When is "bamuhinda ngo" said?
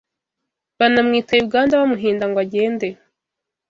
1.81-2.37